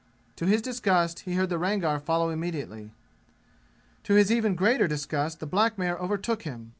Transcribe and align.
To 0.37 0.47
his 0.47 0.63
disgust 0.63 1.19
he 1.19 1.35
heard 1.35 1.49
the 1.49 1.59
Rangar 1.59 1.99
follow 1.99 2.31
immediately. 2.31 2.89
To 4.05 4.15
his 4.15 4.31
even 4.31 4.55
greater 4.55 4.87
disgust 4.87 5.39
the 5.39 5.45
black 5.45 5.77
mare 5.77 5.99
overtook 5.99 6.41
him. 6.41 6.69